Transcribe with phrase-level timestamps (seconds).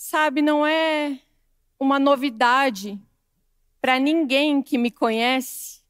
[0.00, 1.18] Sabe, não é
[1.76, 2.96] uma novidade
[3.80, 5.82] para ninguém que me conhece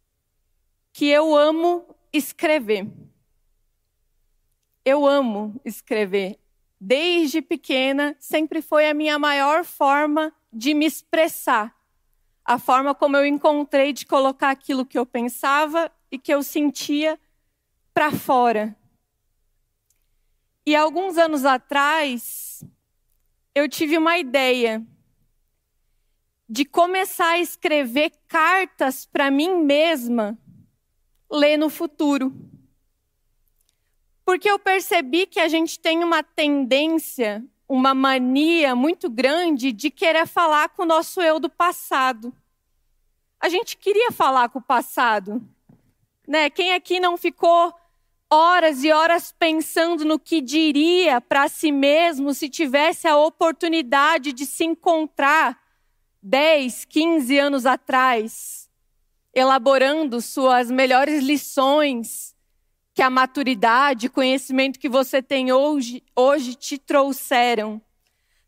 [0.95, 2.91] que eu amo escrever.
[4.83, 6.39] Eu amo escrever.
[6.81, 11.77] Desde pequena, sempre foi a minha maior forma de me expressar.
[12.43, 17.21] A forma como eu encontrei de colocar aquilo que eu pensava e que eu sentia
[17.93, 18.75] para fora.
[20.65, 22.48] E alguns anos atrás,
[23.59, 24.85] eu tive uma ideia
[26.49, 30.39] de começar a escrever cartas para mim mesma
[31.31, 32.33] ler no futuro.
[34.25, 40.27] Porque eu percebi que a gente tem uma tendência, uma mania muito grande de querer
[40.27, 42.33] falar com o nosso eu do passado.
[43.41, 45.43] A gente queria falar com o passado.
[46.27, 46.49] Né?
[46.49, 47.75] Quem aqui não ficou
[48.31, 54.45] horas e horas pensando no que diria para si mesmo se tivesse a oportunidade de
[54.45, 55.59] se encontrar
[56.23, 58.69] 10, 15 anos atrás,
[59.33, 62.37] elaborando suas melhores lições
[62.93, 67.81] que a maturidade, conhecimento que você tem hoje, hoje te trouxeram.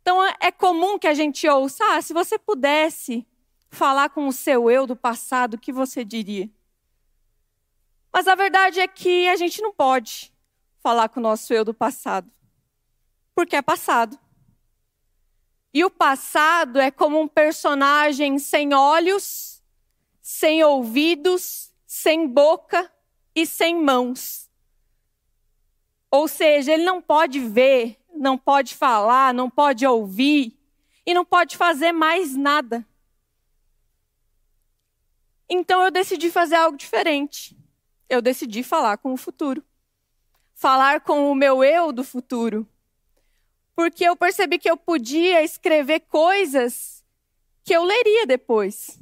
[0.03, 3.27] Então é comum que a gente ouça: ah, se você pudesse
[3.71, 6.51] falar com o seu eu do passado, o que você diria?
[8.13, 10.33] Mas a verdade é que a gente não pode
[10.83, 12.31] falar com o nosso eu do passado,
[13.35, 14.19] porque é passado.
[15.73, 19.63] E o passado é como um personagem sem olhos,
[20.21, 22.91] sem ouvidos, sem boca
[23.35, 24.51] e sem mãos.
[26.11, 30.59] Ou seja, ele não pode ver, não pode falar, não pode ouvir
[31.07, 32.85] e não pode fazer mais nada.
[35.49, 37.60] Então eu decidi fazer algo diferente
[38.11, 39.65] eu decidi falar com o futuro.
[40.53, 42.67] Falar com o meu eu do futuro.
[43.75, 47.05] Porque eu percebi que eu podia escrever coisas
[47.65, 48.99] que eu leria depois.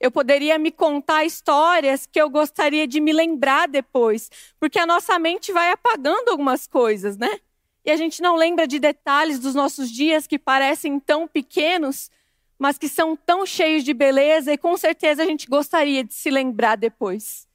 [0.00, 4.30] Eu poderia me contar histórias que eu gostaria de me lembrar depois.
[4.60, 7.40] Porque a nossa mente vai apagando algumas coisas, né?
[7.84, 12.08] E a gente não lembra de detalhes dos nossos dias que parecem tão pequenos,
[12.56, 16.30] mas que são tão cheios de beleza e com certeza a gente gostaria de se
[16.30, 17.47] lembrar depois.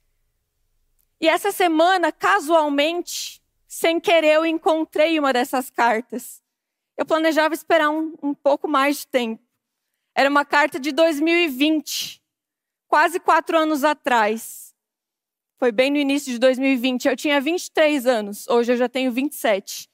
[1.23, 6.43] E essa semana, casualmente, sem querer, eu encontrei uma dessas cartas.
[6.97, 9.41] Eu planejava esperar um, um pouco mais de tempo.
[10.13, 12.21] Era uma carta de 2020,
[12.89, 14.75] quase quatro anos atrás.
[15.57, 17.07] Foi bem no início de 2020.
[17.07, 19.89] Eu tinha 23 anos, hoje eu já tenho 27.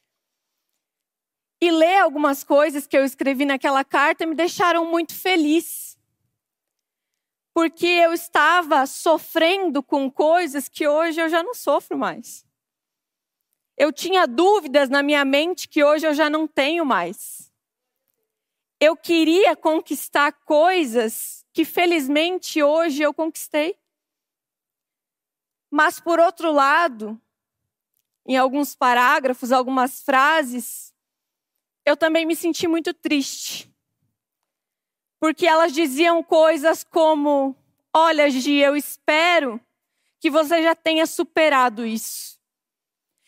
[1.62, 5.89] E ler algumas coisas que eu escrevi naquela carta me deixaram muito feliz
[7.60, 12.48] porque eu estava sofrendo com coisas que hoje eu já não sofro mais.
[13.76, 17.52] Eu tinha dúvidas na minha mente que hoje eu já não tenho mais.
[18.80, 23.78] Eu queria conquistar coisas que felizmente hoje eu conquistei.
[25.70, 27.22] Mas por outro lado,
[28.26, 30.94] em alguns parágrafos, algumas frases,
[31.86, 33.70] eu também me senti muito triste
[35.20, 37.56] porque elas diziam coisas como:
[37.94, 39.60] Olha, Gi, eu espero
[40.20, 42.40] que você já tenha superado isso.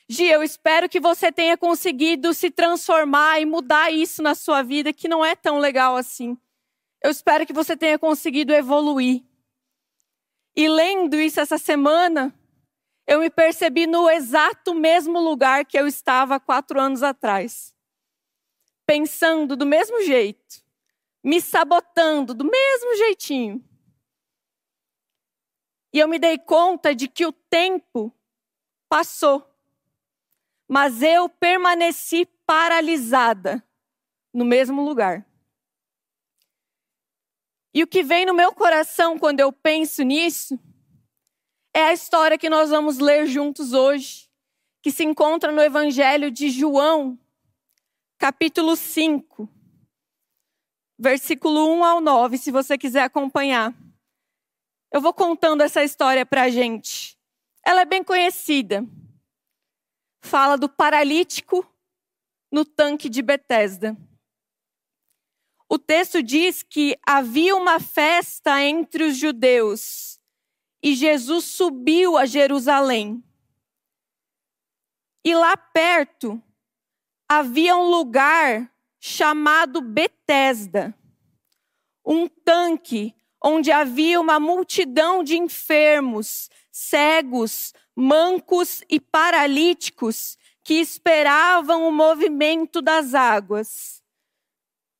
[0.08, 4.94] Gi, eu espero que você tenha conseguido se transformar e mudar isso na sua vida,
[4.94, 6.38] que não é tão legal assim.
[7.04, 9.24] Eu espero que você tenha conseguido evoluir.
[10.56, 12.34] E lendo isso essa semana,
[13.08, 17.74] eu me percebi no exato mesmo lugar que eu estava quatro anos atrás.
[18.86, 20.62] Pensando do mesmo jeito
[21.24, 23.64] me sabotando do mesmo jeitinho.
[25.94, 28.14] E eu me dei conta de que o tempo
[28.90, 29.46] passou,
[30.68, 33.64] mas eu permaneci paralisada
[34.34, 35.26] no mesmo lugar.
[37.74, 40.60] E o que vem no meu coração quando eu penso nisso
[41.74, 44.30] é a história que nós vamos ler juntos hoje,
[44.82, 47.18] que se encontra no Evangelho de João,
[48.18, 49.61] capítulo 5
[51.02, 53.74] versículo 1 ao 9, se você quiser acompanhar.
[54.92, 57.18] Eu vou contando essa história para a gente.
[57.66, 58.86] Ela é bem conhecida.
[60.24, 61.66] Fala do paralítico
[62.52, 63.98] no tanque de Betesda.
[65.68, 70.20] O texto diz que havia uma festa entre os judeus
[70.84, 73.24] e Jesus subiu a Jerusalém.
[75.26, 76.42] E lá perto
[77.28, 78.71] havia um lugar
[79.04, 80.96] chamado Betesda,
[82.06, 91.92] um tanque onde havia uma multidão de enfermos, cegos, mancos e paralíticos que esperavam o
[91.92, 94.00] movimento das águas.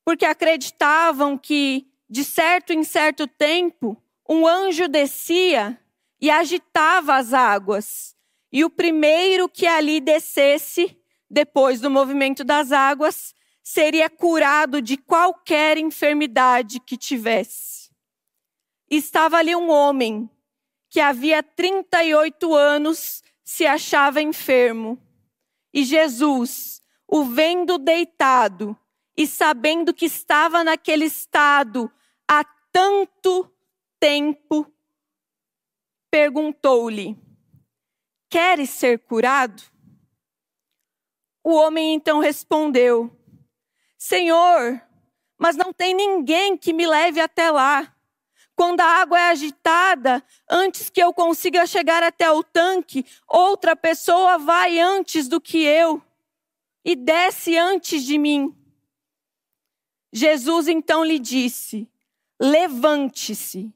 [0.04, 3.96] porque acreditavam que, de certo em certo tempo,
[4.28, 5.80] um anjo descia
[6.20, 8.16] e agitava as águas,
[8.52, 10.98] e o primeiro que ali descesse,
[11.30, 17.92] depois do movimento das águas, seria curado de qualquer enfermidade que tivesse.
[18.90, 20.30] Estava ali um homem
[20.90, 25.02] que havia 38 anos se achava enfermo.
[25.74, 28.78] E Jesus, o vendo deitado
[29.16, 31.92] e sabendo que estava naquele estado
[32.28, 33.50] há tanto
[34.00, 34.70] tempo,
[36.10, 37.18] perguntou-lhe:
[38.30, 39.64] Queres ser curado?
[41.44, 43.21] O homem então respondeu:
[44.02, 44.82] Senhor,
[45.38, 47.96] mas não tem ninguém que me leve até lá.
[48.56, 54.40] Quando a água é agitada, antes que eu consiga chegar até o tanque, outra pessoa
[54.40, 56.02] vai antes do que eu
[56.84, 58.58] e desce antes de mim.
[60.12, 61.88] Jesus então lhe disse:
[62.42, 63.72] Levante-se,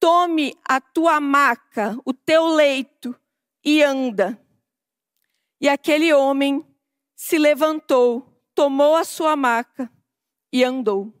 [0.00, 3.14] tome a tua maca, o teu leito
[3.62, 4.40] e anda.
[5.60, 6.66] E aquele homem
[7.14, 9.90] se levantou, tomou a sua maca
[10.52, 11.12] e andou.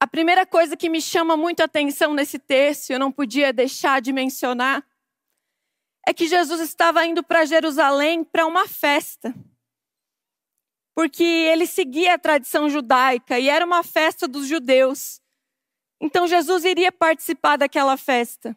[0.00, 4.00] A primeira coisa que me chama muito a atenção nesse texto, eu não podia deixar
[4.00, 4.86] de mencionar,
[6.06, 9.34] é que Jesus estava indo para Jerusalém para uma festa.
[10.94, 15.20] Porque ele seguia a tradição judaica e era uma festa dos judeus.
[16.00, 18.56] Então Jesus iria participar daquela festa.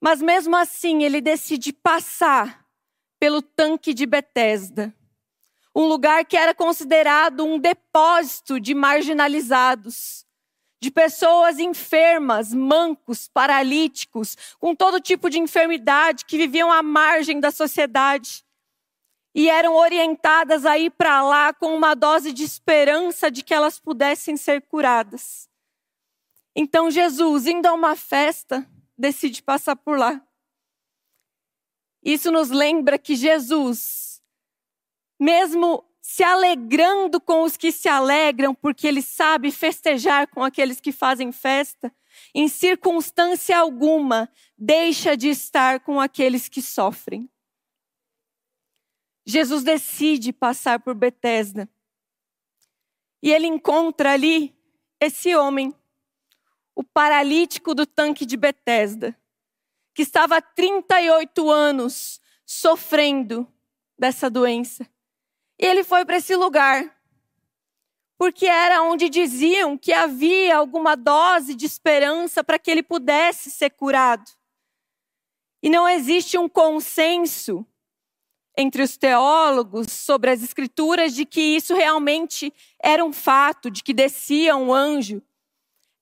[0.00, 2.59] Mas mesmo assim, ele decide passar
[3.20, 4.92] pelo tanque de Betesda
[5.74, 10.26] um lugar que era considerado um depósito de marginalizados,
[10.80, 17.50] de pessoas enfermas, mancos, paralíticos, com todo tipo de enfermidade que viviam à margem da
[17.50, 18.44] sociedade
[19.34, 23.78] e eram orientadas a ir para lá com uma dose de esperança de que elas
[23.78, 25.48] pudessem ser curadas.
[26.56, 28.66] Então Jesus, indo a uma festa,
[28.98, 30.20] decide passar por lá.
[32.02, 34.10] Isso nos lembra que Jesus
[35.20, 40.90] mesmo se alegrando com os que se alegram, porque ele sabe festejar com aqueles que
[40.90, 41.94] fazem festa,
[42.34, 47.30] em circunstância alguma deixa de estar com aqueles que sofrem.
[49.26, 51.68] Jesus decide passar por Betesda.
[53.22, 54.56] E ele encontra ali
[54.98, 55.74] esse homem,
[56.74, 59.16] o paralítico do tanque de Betesda,
[59.94, 63.46] que estava há 38 anos sofrendo
[63.98, 64.88] dessa doença.
[65.58, 66.96] E ele foi para esse lugar,
[68.18, 73.70] porque era onde diziam que havia alguma dose de esperança para que ele pudesse ser
[73.70, 74.30] curado.
[75.62, 77.66] E não existe um consenso
[78.56, 82.52] entre os teólogos sobre as escrituras de que isso realmente
[82.82, 85.22] era um fato, de que descia um anjo.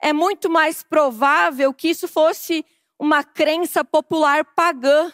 [0.01, 2.65] É muito mais provável que isso fosse
[2.99, 5.13] uma crença popular pagã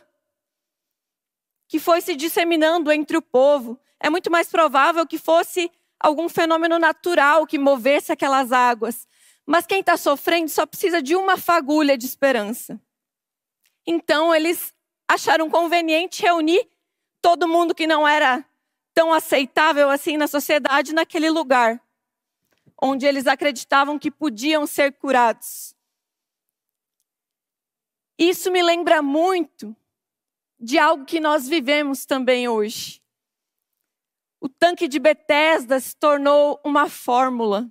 [1.68, 5.70] que foi se disseminando entre o povo é muito mais provável que fosse
[6.00, 9.06] algum fenômeno natural que movesse aquelas águas.
[9.46, 12.80] Mas quem está sofrendo só precisa de uma fagulha de esperança.
[13.86, 14.72] Então eles
[15.08, 16.68] acharam conveniente reunir
[17.20, 18.44] todo mundo que não era
[18.94, 21.82] tão aceitável assim na sociedade naquele lugar,
[22.80, 25.74] onde eles acreditavam que podiam ser curados.
[28.18, 29.76] Isso me lembra muito
[30.58, 33.02] de algo que nós vivemos também hoje.
[34.40, 37.70] O tanque de Betesda se tornou uma fórmula.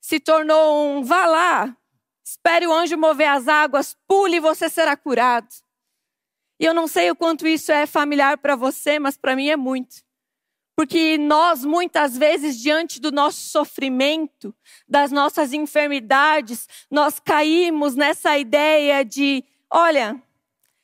[0.00, 1.76] Se tornou um vá lá,
[2.22, 5.48] espere o anjo mover as águas, pule e você será curado.
[6.60, 9.56] E eu não sei o quanto isso é familiar para você, mas para mim é
[9.56, 10.03] muito.
[10.76, 14.54] Porque nós, muitas vezes, diante do nosso sofrimento,
[14.88, 20.20] das nossas enfermidades, nós caímos nessa ideia de: olha,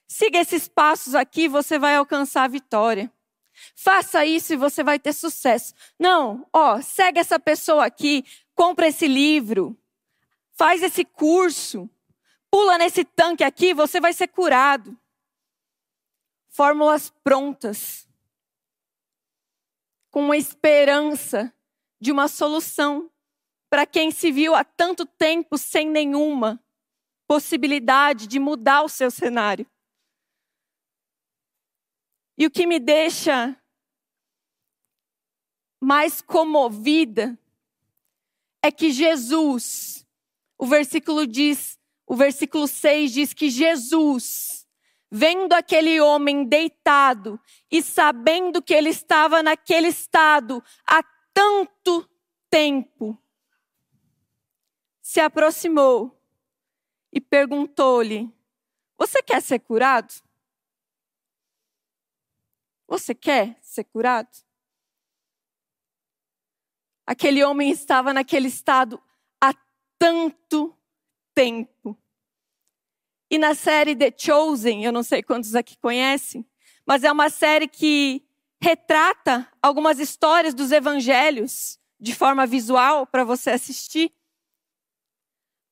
[0.07, 3.11] siga esses passos aqui, você vai alcançar a vitória.
[3.75, 5.75] Faça isso e você vai ter sucesso.
[5.99, 9.77] Não, ó, segue essa pessoa aqui, compra esse livro,
[10.53, 11.89] faz esse curso,
[12.51, 14.97] pula nesse tanque aqui, você vai ser curado.
[16.49, 18.09] Fórmulas prontas,
[20.11, 21.53] com uma esperança
[22.01, 23.11] de uma solução
[23.69, 26.63] para quem se viu há tanto tempo sem nenhuma
[27.27, 29.65] possibilidade de mudar o seu cenário.
[32.37, 33.57] E o que me deixa
[35.81, 37.39] mais comovida
[38.63, 40.07] é que Jesus,
[40.59, 44.60] o versículo diz, o versículo 6 diz que Jesus
[45.11, 47.41] vendo aquele homem deitado
[47.71, 51.03] e sabendo que ele estava naquele estado há
[51.35, 52.09] tanto
[52.49, 53.21] tempo,
[55.01, 56.17] se aproximou
[57.13, 58.33] e perguntou-lhe:
[58.97, 60.13] Você quer ser curado?
[62.87, 64.31] Você quer ser curado?
[67.07, 69.03] Aquele homem estava naquele estado
[69.41, 69.53] há
[69.99, 70.77] tanto
[71.35, 71.99] tempo.
[73.31, 76.45] E na série The Chosen, eu não sei quantos aqui conhecem,
[76.85, 78.25] mas é uma série que
[78.61, 84.13] retrata algumas histórias dos evangelhos de forma visual para você assistir.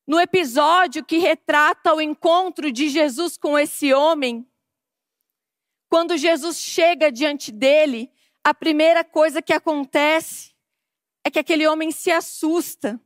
[0.07, 4.47] No episódio que retrata o encontro de Jesus com esse homem,
[5.89, 8.11] quando Jesus chega diante dele,
[8.43, 10.55] a primeira coisa que acontece
[11.23, 12.99] é que aquele homem se assusta.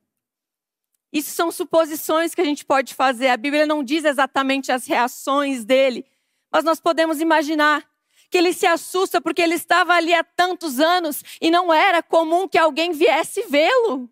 [1.13, 3.27] Isso são suposições que a gente pode fazer.
[3.27, 6.03] A Bíblia não diz exatamente as reações dele,
[6.51, 7.88] mas nós podemos imaginar
[8.32, 12.48] que ele se assusta porque ele estava ali há tantos anos e não era comum
[12.48, 14.10] que alguém viesse vê-lo.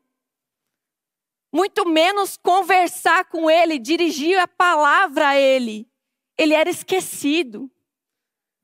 [1.51, 5.89] Muito menos conversar com ele, dirigir a palavra a ele.
[6.37, 7.69] Ele era esquecido.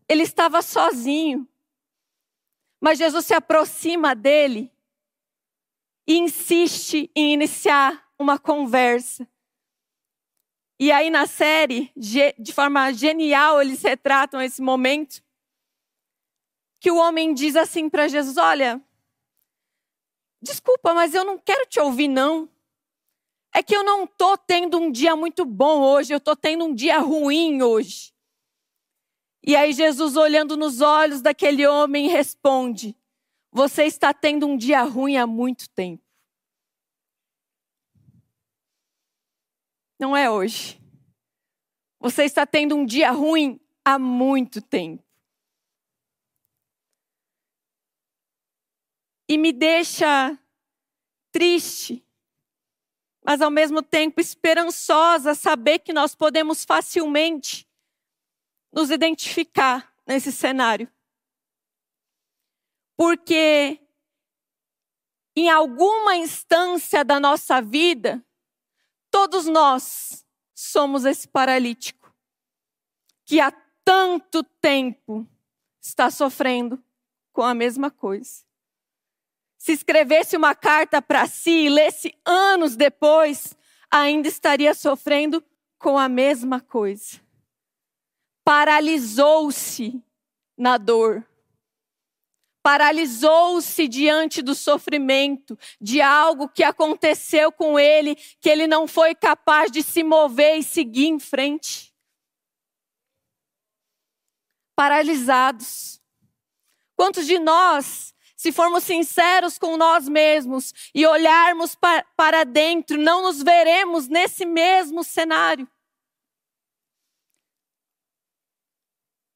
[0.07, 1.47] Ele estava sozinho.
[2.79, 4.71] Mas Jesus se aproxima dele
[6.05, 9.27] e insiste em iniciar uma conversa.
[10.79, 15.23] E aí na série, de forma genial, eles retratam esse momento
[16.79, 18.81] que o homem diz assim para Jesus: "Olha,
[20.41, 22.49] desculpa, mas eu não quero te ouvir não.
[23.53, 26.73] É que eu não tô tendo um dia muito bom hoje, eu tô tendo um
[26.75, 28.13] dia ruim hoje."
[29.43, 32.95] E aí Jesus, olhando nos olhos daquele homem, responde:
[33.51, 36.06] Você está tendo um dia ruim há muito tempo.
[39.99, 40.79] Não é hoje.
[41.99, 45.03] Você está tendo um dia ruim há muito tempo.
[49.29, 50.37] E me deixa
[51.31, 52.05] triste,
[53.23, 57.67] mas ao mesmo tempo esperançosa saber que nós podemos facilmente
[58.71, 60.89] nos identificar nesse cenário.
[62.95, 63.79] Porque
[65.35, 68.25] em alguma instância da nossa vida,
[69.17, 72.13] todos nós somos esse paralítico
[73.25, 73.51] que há
[73.83, 75.27] tanto tempo
[75.81, 76.83] está sofrendo
[77.33, 78.45] com a mesma coisa.
[79.57, 83.57] Se escrevesse uma carta para si e lesse anos depois,
[83.89, 85.43] ainda estaria sofrendo
[85.79, 87.25] com a mesma coisa
[88.47, 90.01] paralisou-se
[90.57, 91.21] na dor.
[92.67, 99.71] Paralisou-se diante do sofrimento, de algo que aconteceu com ele, que ele não foi capaz
[99.71, 101.95] de se mover e seguir em frente.
[104.75, 106.01] Paralisados.
[106.97, 111.73] Quantos de nós, se formos sinceros com nós mesmos e olharmos
[112.17, 115.65] para dentro, não nos veremos nesse mesmo cenário?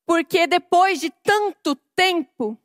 [0.05, 2.61] Porque depois de tanto tempo,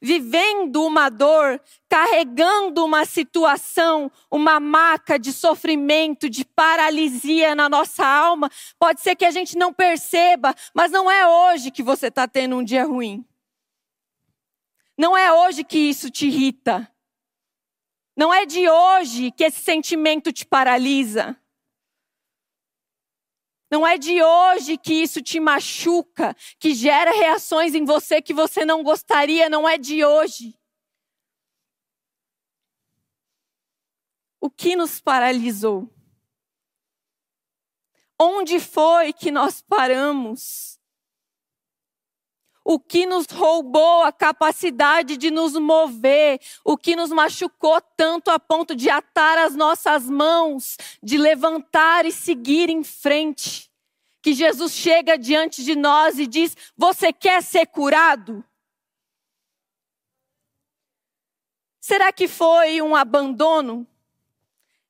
[0.00, 8.50] vivendo uma dor, carregando uma situação, uma maca de sofrimento, de paralisia na nossa alma,
[8.78, 12.56] pode ser que a gente não perceba, mas não é hoje que você está tendo
[12.56, 13.24] um dia ruim.
[14.98, 16.92] Não é hoje que isso te irrita.
[18.16, 21.37] Não é de hoje que esse sentimento te paralisa.
[23.70, 28.64] Não é de hoje que isso te machuca, que gera reações em você que você
[28.64, 30.58] não gostaria, não é de hoje.
[34.40, 35.92] O que nos paralisou?
[38.18, 40.77] Onde foi que nós paramos?
[42.70, 46.38] O que nos roubou a capacidade de nos mover?
[46.62, 52.12] O que nos machucou tanto a ponto de atar as nossas mãos, de levantar e
[52.12, 53.72] seguir em frente?
[54.20, 58.44] Que Jesus chega diante de nós e diz: Você quer ser curado?
[61.80, 63.86] Será que foi um abandono?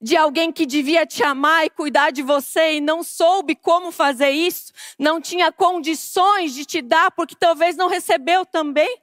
[0.00, 4.30] De alguém que devia te amar e cuidar de você e não soube como fazer
[4.30, 9.00] isso, não tinha condições de te dar porque talvez não recebeu também?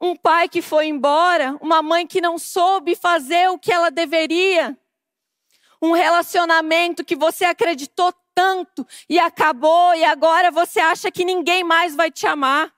[0.00, 4.78] Um pai que foi embora, uma mãe que não soube fazer o que ela deveria,
[5.80, 11.96] um relacionamento que você acreditou tanto e acabou e agora você acha que ninguém mais
[11.96, 12.75] vai te amar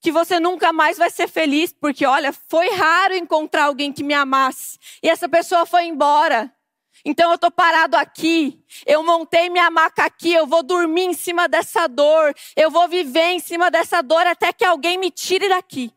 [0.00, 4.14] que você nunca mais vai ser feliz, porque olha, foi raro encontrar alguém que me
[4.14, 4.78] amasse.
[5.02, 6.52] E essa pessoa foi embora.
[7.04, 11.48] Então eu estou parado aqui, eu montei minha maca aqui, eu vou dormir em cima
[11.48, 15.92] dessa dor, eu vou viver em cima dessa dor até que alguém me tire daqui.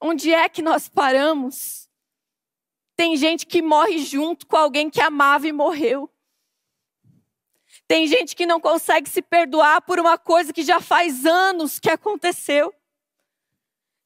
[0.00, 1.88] Onde é que nós paramos?
[2.96, 6.10] Tem gente que morre junto com alguém que amava e morreu.
[7.86, 11.90] Tem gente que não consegue se perdoar por uma coisa que já faz anos que
[11.90, 12.74] aconteceu.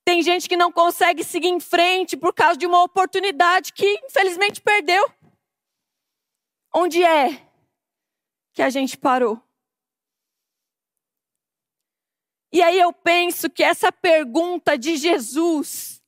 [0.04, 4.61] Tem gente que não consegue seguir em frente por causa de uma oportunidade que infelizmente
[4.61, 5.12] perdeu.
[6.75, 7.47] Onde é
[8.52, 9.40] que a gente parou?
[12.50, 16.02] E aí eu penso que essa pergunta de Jesus,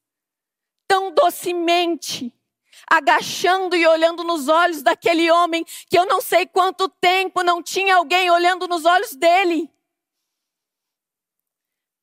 [0.88, 2.34] tão docemente,
[2.90, 7.97] agachando e olhando nos olhos daquele homem que eu não sei quanto tempo não tinha
[7.97, 9.70] alguém olhando nos olhos dele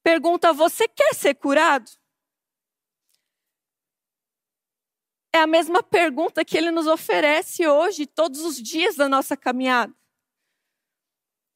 [0.08, 1.92] pergunta: Você quer ser curado?
[5.36, 9.94] É a mesma pergunta que ele nos oferece hoje, todos os dias da nossa caminhada.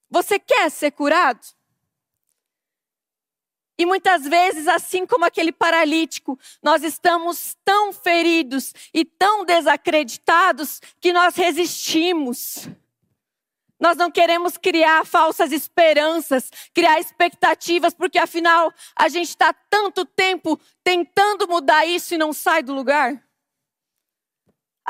[0.09, 1.39] Você quer ser curado?
[3.81, 11.11] E muitas vezes, assim como aquele paralítico, nós estamos tão feridos e tão desacreditados que
[11.11, 12.69] nós resistimos.
[13.79, 20.59] Nós não queremos criar falsas esperanças, criar expectativas, porque afinal a gente está tanto tempo
[20.83, 23.19] tentando mudar isso e não sai do lugar.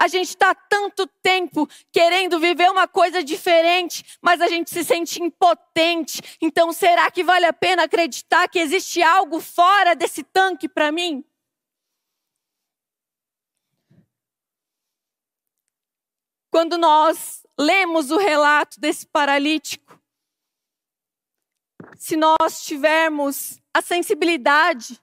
[0.01, 5.22] A gente está tanto tempo querendo viver uma coisa diferente, mas a gente se sente
[5.22, 6.39] impotente.
[6.41, 11.24] Então, será que vale a pena acreditar que existe algo fora desse tanque para mim?
[16.50, 20.01] Quando nós lemos o relato desse paralítico,
[21.96, 25.00] se nós tivermos a sensibilidade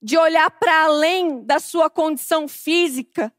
[0.00, 3.30] de olhar para além da sua condição física,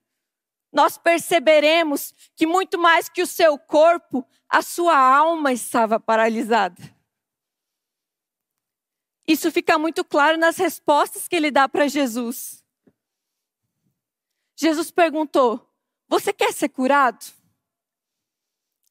[0.72, 6.82] nós perceberemos que muito mais que o seu corpo, a sua alma estava paralisada.
[9.28, 12.64] Isso fica muito claro nas respostas que ele dá para Jesus.
[14.55, 15.70] Jesus perguntou:
[16.07, 17.25] Você quer ser curado?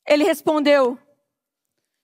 [0.06, 0.98] Ele respondeu: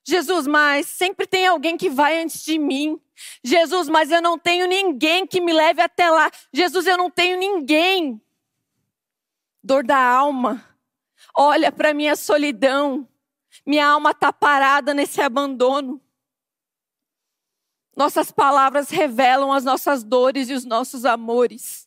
[0.05, 3.01] Jesus, mas sempre tem alguém que vai antes de mim.
[3.43, 6.31] Jesus, mas eu não tenho ninguém que me leve até lá.
[6.53, 8.21] Jesus, eu não tenho ninguém.
[9.67, 10.65] Dor da alma.
[11.35, 13.05] Olha para minha solidão.
[13.65, 16.01] Minha alma está parada nesse abandono.
[17.93, 21.85] Nossas palavras revelam as nossas dores e os nossos amores.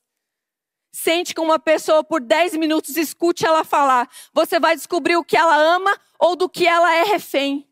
[0.93, 4.11] Sente com uma pessoa por 10 minutos, escute ela falar.
[4.35, 7.67] Você vai descobrir o que ela ama ou do que ela é refém.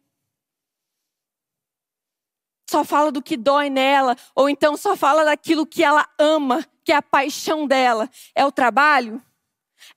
[2.70, 6.92] Só fala do que dói nela, ou então só fala daquilo que ela ama, que
[6.92, 8.08] é a paixão dela.
[8.34, 9.22] É o trabalho?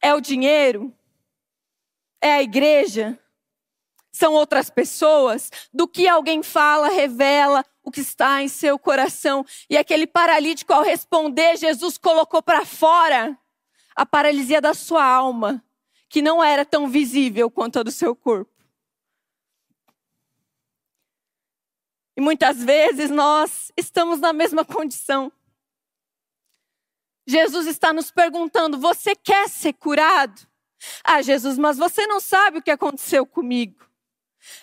[0.02, 0.94] É o dinheiro?
[2.22, 3.18] É a igreja?
[4.12, 5.50] São outras pessoas?
[5.74, 9.46] Do que alguém fala, revela o que está em seu coração.
[9.70, 13.38] E aquele paralítico, ao responder, Jesus colocou para fora
[13.96, 15.64] a paralisia da sua alma,
[16.10, 18.52] que não era tão visível quanto a do seu corpo.
[22.16, 25.32] E muitas vezes nós estamos na mesma condição.
[27.26, 30.48] Jesus está nos perguntando: você quer ser curado?
[31.04, 33.86] Ah, Jesus, mas você não sabe o que aconteceu comigo.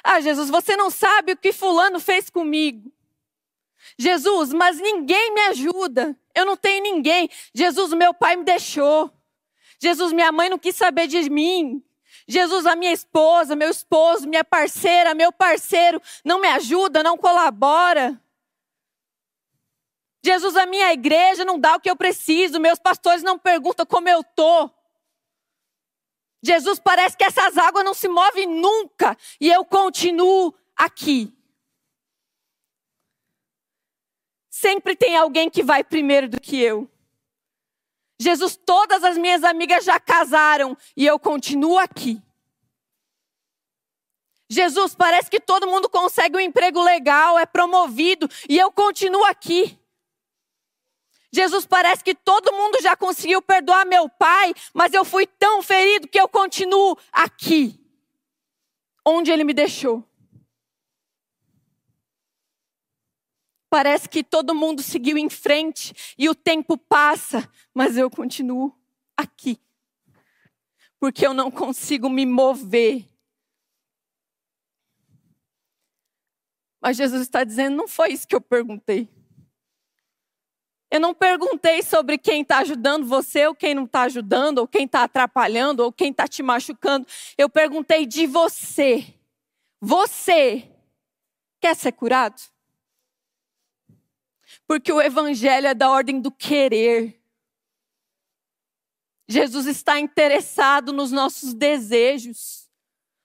[0.03, 2.93] Ah, Jesus, você não sabe o que Fulano fez comigo.
[3.97, 6.19] Jesus, mas ninguém me ajuda.
[6.35, 7.31] Eu não tenho ninguém.
[7.55, 9.11] Jesus, meu pai me deixou.
[9.81, 11.83] Jesus, minha mãe não quis saber de mim.
[12.27, 18.21] Jesus, a minha esposa, meu esposo, minha parceira, meu parceiro não me ajuda, não colabora.
[20.31, 24.11] Jesus, a minha igreja não dá o que eu preciso, meus pastores não perguntam como
[24.11, 24.71] eu tô.
[26.43, 31.35] Jesus, parece que essas águas não se movem nunca e eu continuo aqui.
[34.51, 36.87] Sempre tem alguém que vai primeiro do que eu.
[38.21, 42.21] Jesus, todas as minhas amigas já casaram e eu continuo aqui.
[44.47, 49.79] Jesus, parece que todo mundo consegue um emprego legal, é promovido e eu continuo aqui.
[51.33, 56.09] Jesus, parece que todo mundo já conseguiu perdoar meu pai, mas eu fui tão ferido
[56.09, 57.79] que eu continuo aqui,
[59.05, 60.05] onde ele me deixou.
[63.71, 68.75] Parece que todo mundo seguiu em frente e o tempo passa, mas eu continuo
[69.15, 69.61] aqui.
[70.99, 73.07] Porque eu não consigo me mover.
[76.81, 79.09] Mas Jesus está dizendo: não foi isso que eu perguntei.
[80.91, 84.85] Eu não perguntei sobre quem está ajudando você, ou quem não está ajudando, ou quem
[84.87, 87.07] está atrapalhando, ou quem está te machucando.
[87.37, 89.15] Eu perguntei de você.
[89.81, 90.67] Você
[91.61, 92.41] quer ser curado?
[94.67, 97.21] Porque o evangelho é da ordem do querer.
[99.29, 102.67] Jesus está interessado nos nossos desejos,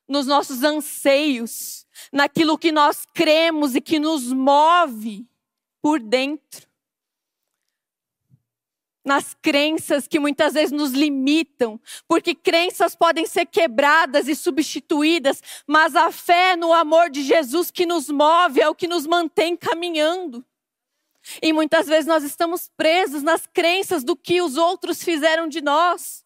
[0.06, 5.26] nos nossos anseios, naquilo que nós cremos e que nos move
[5.82, 6.72] por dentro.
[9.04, 15.96] Nas crenças que muitas vezes nos limitam, porque crenças podem ser quebradas e substituídas, mas
[15.96, 20.46] a fé no amor de Jesus que nos move é o que nos mantém caminhando.
[21.42, 26.26] E muitas vezes nós estamos presos nas crenças do que os outros fizeram de nós,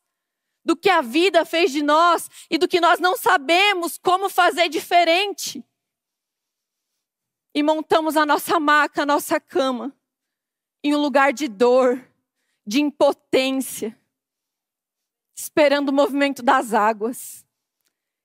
[0.65, 4.69] do que a vida fez de nós e do que nós não sabemos como fazer
[4.69, 5.63] diferente.
[7.53, 9.95] E montamos a nossa maca, a nossa cama,
[10.83, 12.06] em um lugar de dor,
[12.67, 13.97] de impotência,
[15.33, 17.45] esperando o movimento das águas,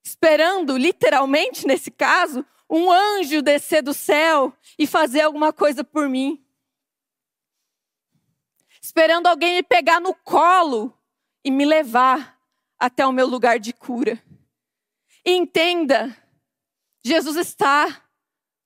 [0.04, 6.42] esperando, literalmente nesse caso, um anjo descer do céu e fazer alguma coisa por mim
[8.82, 10.92] esperando alguém me pegar no colo
[11.44, 12.38] e me levar
[12.78, 14.20] até o meu lugar de cura.
[15.24, 16.16] E entenda,
[17.04, 18.04] Jesus está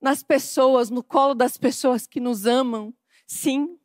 [0.00, 2.94] nas pessoas, no colo das pessoas que nos amam,
[3.26, 3.78] sim.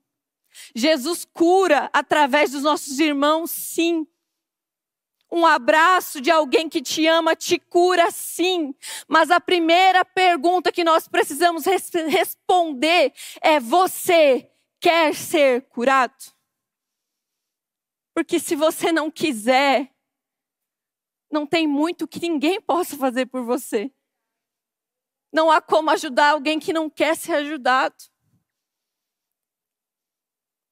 [0.75, 4.07] Jesus cura através dos nossos irmãos, sim.
[5.31, 8.75] Um abraço de alguém que te ama te cura, sim.
[9.07, 16.33] Mas a primeira pergunta que nós precisamos res responder é: você quer ser curado?
[18.13, 19.89] Porque se você não quiser,
[21.31, 23.89] não tem muito que ninguém possa fazer por você.
[25.31, 27.95] Não há como ajudar alguém que não quer ser ajudado.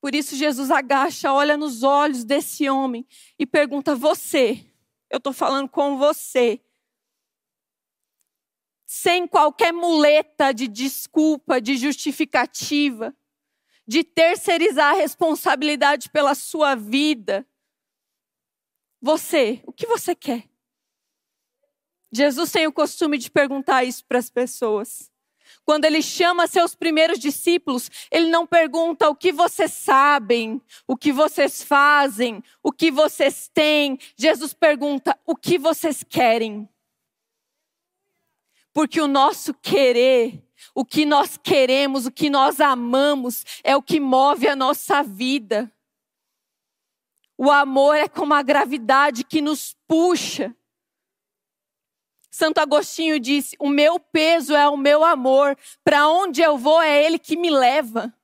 [0.01, 3.05] Por isso Jesus agacha, olha nos olhos desse homem
[3.37, 4.65] e pergunta: Você,
[5.09, 6.61] eu estou falando com você,
[8.85, 13.15] sem qualquer muleta de desculpa, de justificativa,
[13.85, 17.45] de terceirizar a responsabilidade pela sua vida.
[19.01, 20.49] Você, o que você quer?
[22.11, 25.08] Jesus tem o costume de perguntar isso para as pessoas.
[25.69, 31.11] Quando ele chama seus primeiros discípulos, ele não pergunta o que vocês sabem, o que
[31.11, 33.99] vocês fazem, o que vocês têm.
[34.17, 36.67] Jesus pergunta o que vocês querem.
[38.73, 43.99] Porque o nosso querer o que nós queremos, o que nós amamos, é o que
[43.99, 45.71] move a nossa vida.
[47.37, 50.51] O amor é como a gravidade que nos puxa.
[52.39, 57.03] Santo Agostinho disse: O meu peso é o meu amor, para onde eu vou é
[57.03, 58.15] ele que me leva.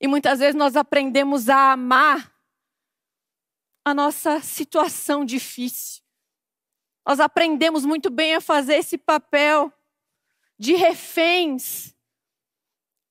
[0.00, 2.34] E muitas vezes nós aprendemos a amar
[3.84, 6.02] a nossa situação difícil.
[7.06, 9.72] Nós aprendemos muito bem a fazer esse papel
[10.58, 11.94] de reféns.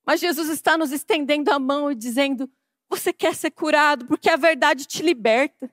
[0.06, 2.52] Mas Jesus está nos estendendo a mão e dizendo:
[2.90, 5.72] Você quer ser curado, porque a verdade te liberta.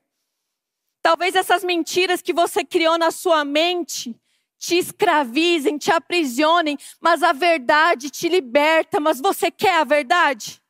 [1.04, 4.18] Talvez essas mentiras que você criou na sua mente
[4.56, 8.98] te escravizem, te aprisionem, mas a verdade te liberta.
[8.98, 10.62] Mas você quer a verdade?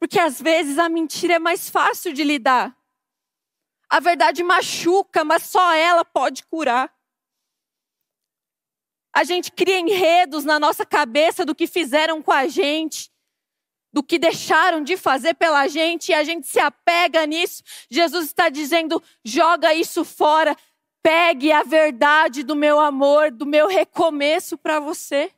[0.00, 2.74] Porque às vezes a mentira é mais fácil de lidar.
[3.90, 6.90] A verdade machuca, mas só ela pode curar.
[9.14, 13.10] A gente cria enredos na nossa cabeça do que fizeram com a gente,
[13.96, 17.62] do que deixaram de fazer pela gente, e a gente se apega nisso.
[17.90, 20.54] Jesus está dizendo: joga isso fora,
[21.02, 25.32] pegue a verdade do meu amor, do meu recomeço para você.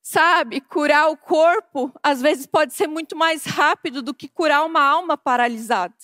[0.00, 4.84] Sabe, curar o corpo às vezes pode ser muito mais rápido do que curar uma
[4.84, 5.96] alma paralisada.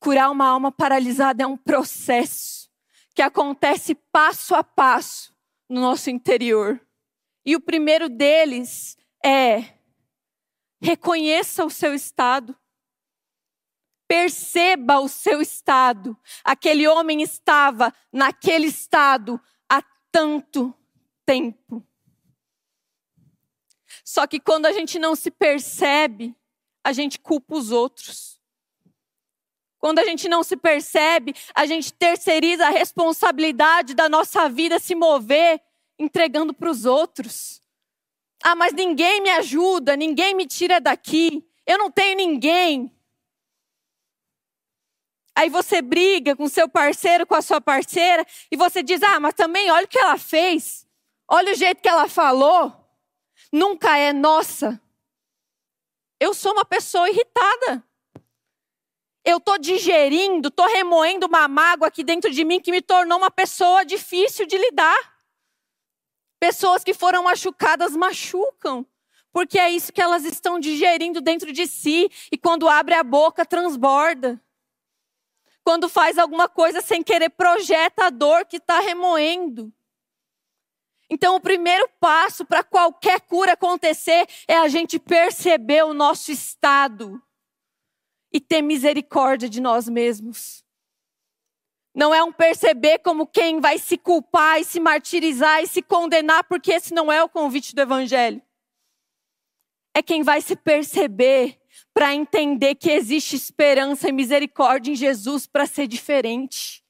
[0.00, 2.70] Curar uma alma paralisada é um processo
[3.14, 5.31] que acontece passo a passo
[5.72, 6.78] no nosso interior.
[7.44, 9.78] E o primeiro deles é
[10.80, 12.54] reconheça o seu estado.
[14.06, 16.16] Perceba o seu estado.
[16.44, 20.74] Aquele homem estava naquele estado há tanto
[21.24, 21.82] tempo.
[24.04, 26.36] Só que quando a gente não se percebe,
[26.84, 28.41] a gente culpa os outros.
[29.82, 34.94] Quando a gente não se percebe, a gente terceiriza a responsabilidade da nossa vida se
[34.94, 35.60] mover
[35.98, 37.60] entregando para os outros.
[38.44, 42.96] Ah, mas ninguém me ajuda, ninguém me tira daqui, eu não tenho ninguém.
[45.34, 49.34] Aí você briga com seu parceiro, com a sua parceira, e você diz: Ah, mas
[49.34, 50.86] também olha o que ela fez.
[51.26, 52.72] Olha o jeito que ela falou.
[53.50, 54.80] Nunca é nossa.
[56.20, 57.84] Eu sou uma pessoa irritada.
[59.24, 63.30] Eu estou digerindo, estou remoendo uma mágoa aqui dentro de mim que me tornou uma
[63.30, 64.98] pessoa difícil de lidar.
[66.40, 68.84] Pessoas que foram machucadas machucam,
[69.32, 73.46] porque é isso que elas estão digerindo dentro de si e quando abre a boca
[73.46, 74.42] transborda.
[75.62, 79.72] Quando faz alguma coisa sem querer projeta a dor que está remoendo.
[81.08, 87.22] Então, o primeiro passo para qualquer cura acontecer é a gente perceber o nosso estado
[88.32, 90.64] e ter misericórdia de nós mesmos.
[91.94, 96.44] Não é um perceber como quem vai se culpar e se martirizar e se condenar,
[96.44, 98.40] porque esse não é o convite do Evangelho.
[99.94, 101.60] É quem vai se perceber
[101.92, 106.82] para entender que existe esperança e misericórdia em Jesus para ser diferente.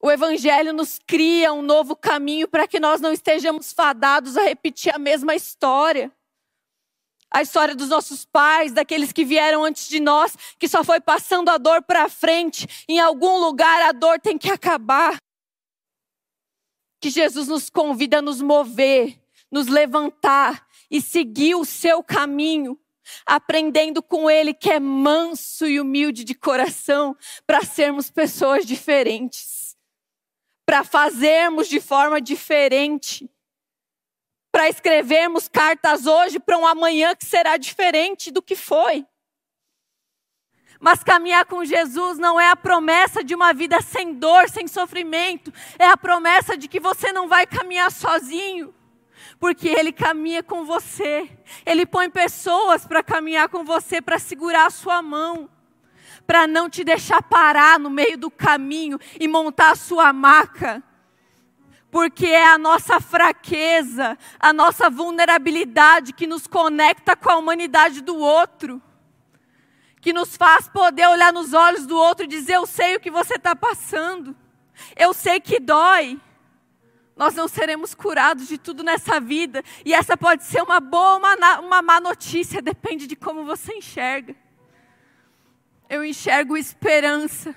[0.00, 4.94] O Evangelho nos cria um novo caminho para que nós não estejamos fadados a repetir
[4.94, 6.12] a mesma história
[7.34, 11.48] a história dos nossos pais, daqueles que vieram antes de nós, que só foi passando
[11.48, 12.84] a dor para frente.
[12.88, 15.16] Em algum lugar a dor tem que acabar.
[17.00, 19.20] Que Jesus nos convida a nos mover,
[19.50, 22.78] nos levantar e seguir o seu caminho,
[23.26, 29.76] aprendendo com Ele que é manso e humilde de coração, para sermos pessoas diferentes,
[30.64, 33.28] para fazermos de forma diferente
[34.54, 39.04] para escrevermos cartas hoje para um amanhã que será diferente do que foi.
[40.78, 45.52] Mas caminhar com Jesus não é a promessa de uma vida sem dor, sem sofrimento,
[45.76, 48.72] é a promessa de que você não vai caminhar sozinho,
[49.40, 51.28] porque Ele caminha com você,
[51.66, 55.50] Ele põe pessoas para caminhar com você, para segurar a sua mão,
[56.28, 60.80] para não te deixar parar no meio do caminho e montar a sua maca
[61.94, 68.16] porque é a nossa fraqueza, a nossa vulnerabilidade que nos conecta com a humanidade do
[68.18, 68.82] outro,
[70.00, 73.12] que nos faz poder olhar nos olhos do outro e dizer: Eu sei o que
[73.12, 74.34] você está passando,
[74.96, 76.20] eu sei que dói.
[77.16, 81.18] Nós não seremos curados de tudo nessa vida, e essa pode ser uma boa ou
[81.62, 84.34] uma, má notícia, depende de como você enxerga.
[85.88, 87.54] Eu enxergo esperança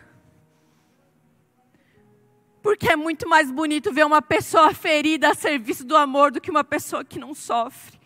[2.67, 6.51] porque é muito mais bonito ver uma pessoa ferida a serviço do amor do que
[6.51, 7.97] uma pessoa que não sofre.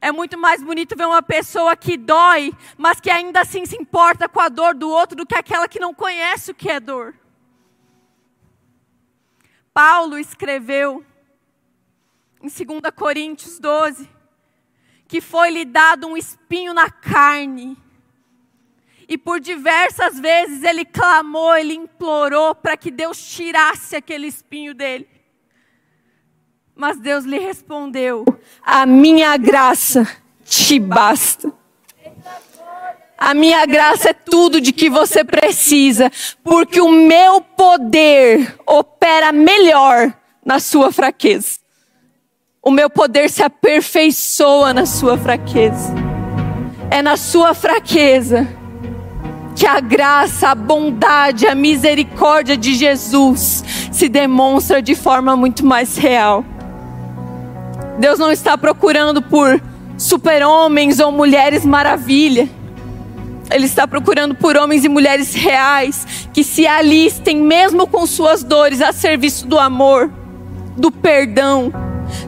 [0.00, 4.28] É muito mais bonito ver uma pessoa que dói, mas que ainda assim se importa
[4.28, 7.12] com a dor do outro do que aquela que não conhece o que é dor.
[9.72, 11.04] Paulo escreveu
[12.40, 14.08] em 2 Coríntios 12
[15.08, 17.76] que foi-lhe dado um espinho na carne
[19.08, 25.06] e por diversas vezes ele clamou, ele implorou para que Deus tirasse aquele espinho dele.
[26.74, 28.24] Mas Deus lhe respondeu:
[28.62, 30.06] A minha graça
[30.44, 31.52] te basta.
[33.16, 36.10] A minha graça é tudo de que você precisa,
[36.42, 40.12] porque o meu poder opera melhor
[40.44, 41.60] na sua fraqueza.
[42.60, 45.94] O meu poder se aperfeiçoa na sua fraqueza.
[46.90, 48.48] É na sua fraqueza
[49.54, 55.96] que a graça, a bondade, a misericórdia de Jesus se demonstra de forma muito mais
[55.96, 56.44] real.
[57.98, 59.62] Deus não está procurando por
[59.96, 62.48] super-homens ou mulheres maravilha.
[63.50, 68.80] Ele está procurando por homens e mulheres reais que se alistem, mesmo com suas dores,
[68.80, 70.10] a serviço do amor,
[70.76, 71.72] do perdão,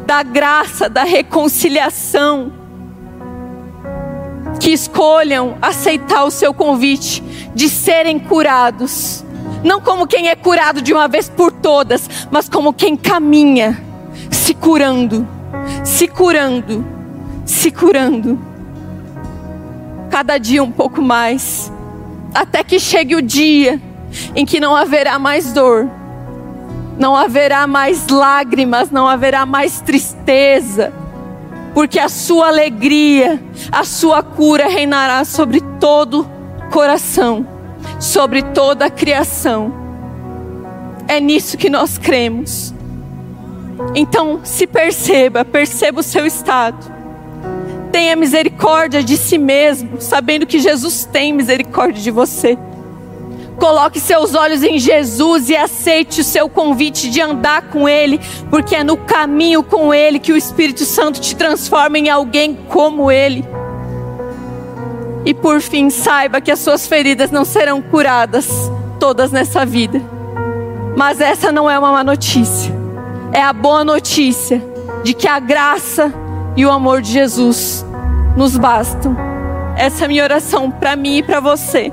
[0.07, 2.66] da graça, da reconciliação
[4.59, 7.23] que escolham aceitar o seu convite
[7.55, 9.25] de serem curados.
[9.63, 13.83] Não como quem é curado de uma vez por todas, mas como quem caminha,
[14.31, 15.27] se curando,
[15.85, 16.85] se curando,
[17.45, 18.39] se curando.
[20.11, 21.73] Cada dia um pouco mais,
[22.35, 23.81] até que chegue o dia
[24.35, 25.89] em que não haverá mais dor,
[26.99, 30.93] não haverá mais lágrimas, não haverá mais tristeza
[31.77, 33.39] porque a sua alegria,
[33.71, 36.27] a sua cura reinará sobre todo
[36.73, 37.47] coração,
[38.01, 39.75] sobre toda a criação.
[41.07, 42.73] É nisso que nós cremos.
[43.95, 46.79] Então, se perceba, perceba o seu estado.
[47.93, 52.57] Tenha misericórdia de si mesmo, sabendo que Jesus tem misericórdia de você.
[53.59, 58.77] Coloque seus olhos em Jesus e aceite o seu convite de andar com Ele, porque
[58.77, 63.45] é no caminho com Ele que o Espírito Santo te transforma em alguém como Ele.
[65.25, 70.01] E por fim, saiba que as suas feridas não serão curadas todas nessa vida.
[70.97, 72.75] Mas essa não é uma má notícia.
[73.33, 74.63] é a boa notícia
[75.03, 76.13] de que a graça
[76.57, 77.85] e o amor de Jesus
[78.37, 79.17] nos bastam.
[79.77, 81.93] Essa é a minha oração para mim e para você.